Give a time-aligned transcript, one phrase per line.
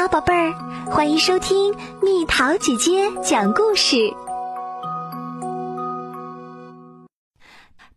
[0.00, 0.54] 好，宝贝儿，
[0.92, 3.96] 欢迎收听蜜桃姐姐讲故事。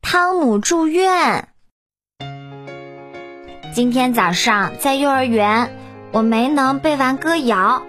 [0.00, 1.48] 汤姆住院。
[3.74, 5.76] 今天早上在幼儿园，
[6.10, 7.82] 我没能背完歌谣，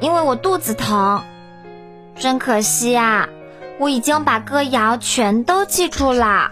[0.00, 1.22] 因为我肚子疼。
[2.16, 3.28] 真可惜啊！
[3.78, 6.50] 我已经把歌谣全都记住了。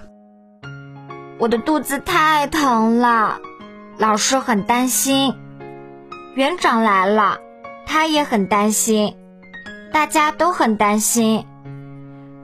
[1.41, 3.41] 我的肚子太疼了，
[3.99, 5.35] 老师很担心。
[6.35, 7.39] 园长来了，
[7.87, 9.17] 他也很担心，
[9.93, 11.47] 大家都很担心。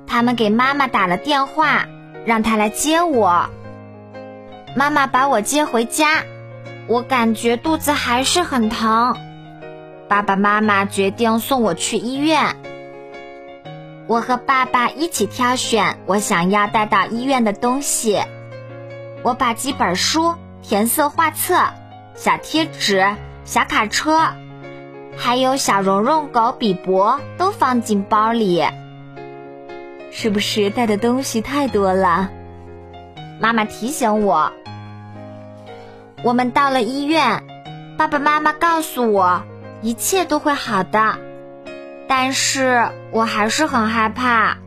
[0.06, 1.86] 他们给妈妈打了电话，
[2.24, 3.50] 让她来接我。
[4.76, 6.22] 妈妈把我接回家，
[6.86, 9.16] 我感觉肚子还是很疼。
[10.08, 12.56] 爸爸妈妈决定送我去医院。
[14.06, 18.20] 我和爸爸一起挑选我想要带到医院的东西。
[19.24, 21.56] 我把几本书、填色画册、
[22.14, 23.04] 小贴纸。
[23.50, 24.28] 小卡车，
[25.16, 28.64] 还有小绒绒狗比伯都放进包里，
[30.12, 32.30] 是不是带的东西太多了？
[33.40, 34.52] 妈妈提醒我。
[36.22, 37.42] 我们到了医院，
[37.98, 39.42] 爸爸妈妈告诉我
[39.82, 41.18] 一切都会好的，
[42.06, 44.58] 但是我还是很害怕。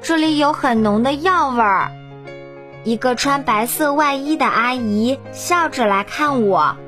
[0.00, 1.92] 这里有很浓的药味儿。
[2.84, 6.78] 一个穿白色外衣的阿姨笑着来看我。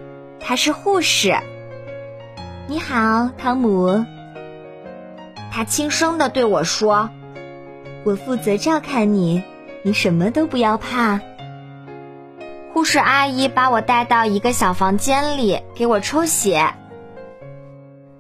[0.47, 1.35] 她是护士。
[2.67, 4.05] 你好，汤姆。
[5.51, 7.09] 她轻声的对我说
[8.05, 9.43] ：“我负责照看你，
[9.83, 11.23] 你什么都不要怕。”
[12.75, 16.75] 护士阿姨把我带到一个小房间里，给我抽血。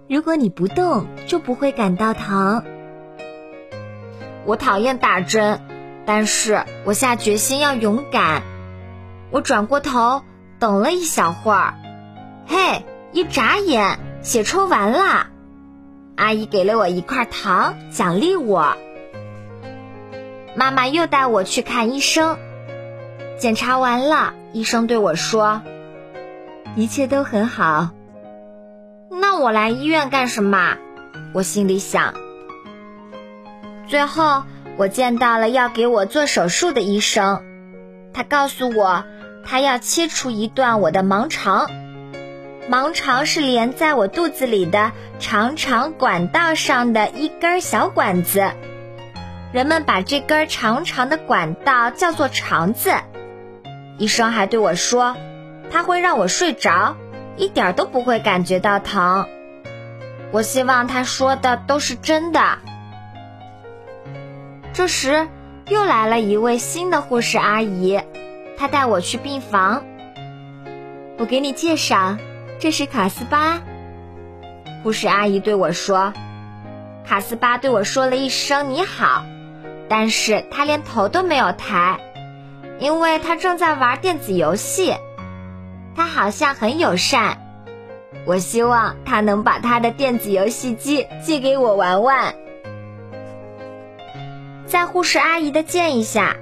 [0.08, 2.64] 如果你不动，就不会感到疼。
[4.46, 5.60] 我讨厌打针，
[6.06, 8.42] 但是我下决心要勇敢。
[9.30, 10.22] 我转过头，
[10.58, 11.74] 等了一小会儿。
[12.46, 15.28] 嘿，一眨眼，血抽完了。
[16.16, 18.76] 阿姨给了我一块糖，奖励我。
[20.54, 22.38] 妈妈又带我去看医生，
[23.38, 25.62] 检查完了，医生对我说
[26.76, 27.90] ：“一切都很好。”
[29.10, 30.76] 那我来医院干什么？
[31.32, 32.14] 我心里想。
[33.88, 34.44] 最后，
[34.76, 37.42] 我见到了要给我做手术的医生，
[38.12, 39.04] 他告诉我，
[39.44, 41.68] 他要切除一段我的盲肠。
[42.70, 48.52] 盲肠是连在我肚子里的长长管道上的一根小管子，
[49.52, 52.94] 人们把这根长长的管道叫做肠子。
[53.98, 55.14] 医生还对我说，
[55.70, 56.96] 他会让我睡着，
[57.36, 59.28] 一点都不会感觉到疼。
[60.32, 62.40] 我希望他说的都是真的。
[64.72, 65.28] 这时，
[65.68, 68.00] 又来了一位新的护士阿姨，
[68.56, 69.84] 她带我去病房。
[71.18, 72.16] 我给你介绍。
[72.58, 73.60] 这是卡斯巴，
[74.82, 76.14] 护士阿姨对我说
[77.06, 79.24] ：“卡斯巴对我说了一声你好，
[79.88, 81.98] 但是他连头都没有抬，
[82.78, 84.94] 因为他正在玩电子游戏。
[85.94, 87.38] 他好像很友善，
[88.24, 92.34] 我希望他能把他的电子游戏机借给我玩玩。”
[94.66, 96.36] 在护士阿姨的建议下，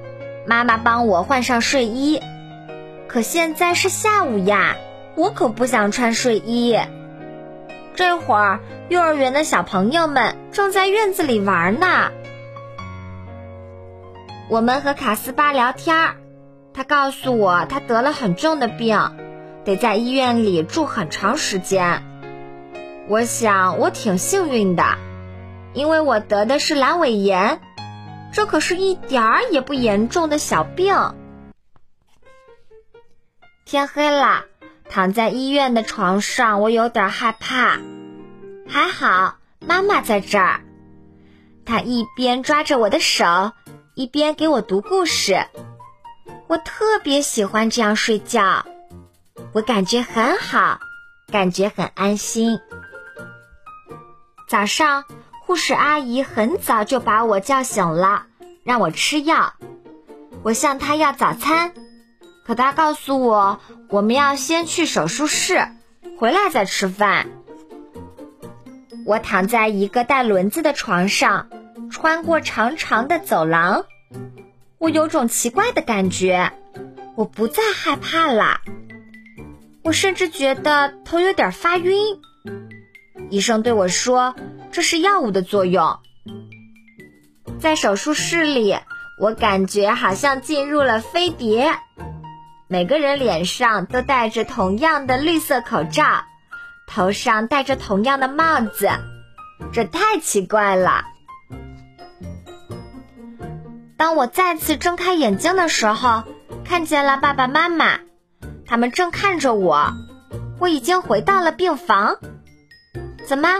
[0.46, 2.20] 妈妈帮我换上睡衣，
[3.08, 4.76] 可现在是下午呀。
[5.14, 6.78] 我可不想穿睡衣。
[7.94, 12.10] 这会儿，幼儿园的小朋友们正在院子里玩呢。
[14.48, 16.16] 我们和卡斯巴聊天儿，
[16.72, 18.98] 他告诉我他得了很重的病，
[19.64, 22.02] 得在医院里住很长时间。
[23.08, 24.84] 我想我挺幸运的，
[25.74, 27.60] 因为我得的是阑尾炎，
[28.32, 30.94] 这可是一点儿也不严重的小病。
[33.66, 34.46] 天黑了。
[34.92, 37.78] 躺在医院的床上，我有点害怕。
[38.68, 40.60] 还好妈妈在这儿，
[41.64, 43.52] 她一边抓着我的手，
[43.94, 45.46] 一边给我读故事。
[46.46, 48.66] 我特别喜欢这样睡觉，
[49.54, 50.78] 我感觉很好，
[51.32, 52.60] 感觉很安心。
[54.46, 55.04] 早上，
[55.40, 58.26] 护士阿姨很早就把我叫醒了，
[58.62, 59.54] 让我吃药。
[60.42, 61.72] 我向她要早餐。
[62.44, 65.68] 可他告诉我，我们要先去手术室，
[66.18, 67.28] 回来再吃饭。
[69.06, 71.48] 我躺在一个带轮子的床上，
[71.90, 73.84] 穿过长长的走廊。
[74.78, 76.52] 我有种奇怪的感觉，
[77.14, 78.60] 我不再害怕了。
[79.84, 81.96] 我甚至觉得头有点发晕。
[83.30, 84.34] 医生对我说
[84.70, 85.98] ：“这是药物的作用。”
[87.58, 88.76] 在手术室里，
[89.20, 91.72] 我感觉好像进入了飞碟。
[92.72, 96.24] 每个人脸上都戴着同样的绿色口罩，
[96.86, 98.88] 头上戴着同样的帽子，
[99.74, 101.04] 这太奇怪了。
[103.98, 106.24] 当我再次睁开眼睛的时候，
[106.64, 107.98] 看见了爸爸妈妈，
[108.64, 109.92] 他们正看着我。
[110.58, 112.16] 我已经回到了病房，
[113.28, 113.50] 怎么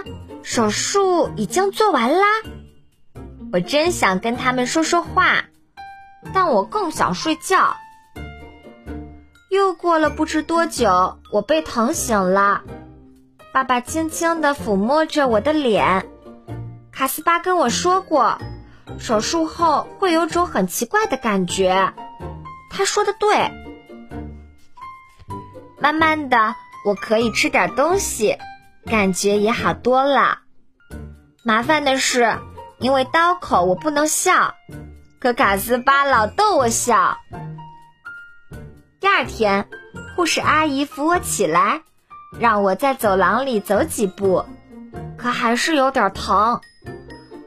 [0.43, 2.25] 手术已经做完啦？
[3.53, 5.45] 我真想跟他们说说话，
[6.33, 7.77] 但我更想睡觉。
[9.53, 12.63] 又过了不知多久，我被疼醒了。
[13.53, 16.07] 爸爸轻轻地抚摸着我的脸。
[16.91, 18.39] 卡斯巴跟我说过，
[18.99, 21.93] 手术后会有种很奇怪的感觉。
[22.71, 23.53] 他说的对。
[25.79, 26.55] 慢慢的。
[26.87, 28.39] 我可以吃点东西，
[28.87, 30.39] 感觉也好多了。
[31.45, 32.39] 麻烦的是，
[32.79, 34.55] 因为刀口我不能笑，
[35.21, 37.19] 可卡斯巴老逗我笑。
[39.03, 39.67] 第二天，
[40.15, 41.83] 护士阿姨扶我起来，
[42.39, 44.45] 让我在走廊里走几步，
[45.19, 46.61] 可还是有点疼。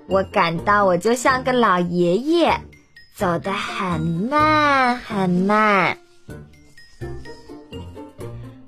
[0.10, 2.60] 我感到我就像个老爷爷，
[3.16, 5.98] 走得很慢很慢。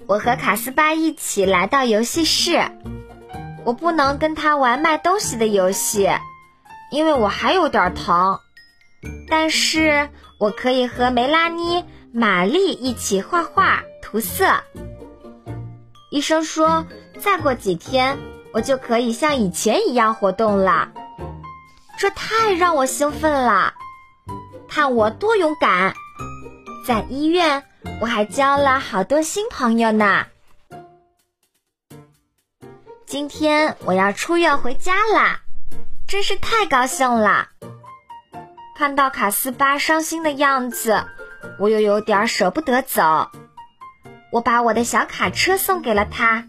[0.07, 2.71] 我和卡斯巴一起来到游戏室，
[3.65, 6.09] 我不能跟他玩卖东西的游戏，
[6.89, 8.39] 因为我还有点疼。
[9.29, 10.07] 但是
[10.39, 14.63] 我可以和梅拉妮、玛丽一起画画、涂色。
[16.09, 16.85] 医生说，
[17.19, 18.17] 再过几天
[18.53, 20.91] 我就可以像以前一样活动了，
[21.97, 23.73] 这太让我兴奋了！
[24.67, 25.93] 看我多勇敢，
[26.85, 27.63] 在医院。
[28.01, 30.25] 我还交了好多新朋友呢。
[33.05, 35.39] 今天我要出院回家啦，
[36.05, 37.47] 真是太高兴了。
[38.75, 41.05] 看到卡斯巴伤心的样子，
[41.59, 43.29] 我又有点舍不得走。
[44.31, 46.47] 我把我的小卡车送给了他，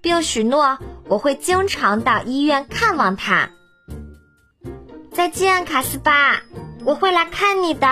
[0.00, 3.50] 并许诺我会经常到医院看望他。
[5.12, 6.42] 再见，卡斯巴，
[6.84, 7.86] 我会来看你的。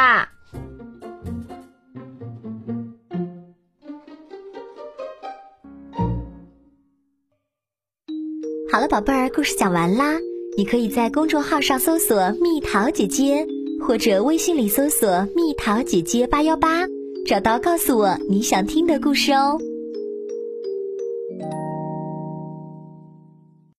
[8.72, 10.14] 好了，宝贝儿，故事讲完啦。
[10.56, 13.46] 你可以在公众号上搜索“蜜桃姐姐”，
[13.80, 16.86] 或者微信里搜索“蜜桃姐姐八幺八”，
[17.26, 19.58] 找到告诉我你想听的故事哦。